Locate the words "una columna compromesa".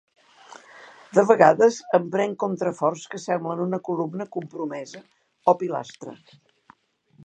3.69-5.07